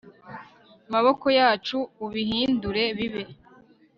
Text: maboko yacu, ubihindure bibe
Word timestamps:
maboko 0.93 1.25
yacu, 1.39 1.77
ubihindure 2.05 2.83
bibe 2.97 3.23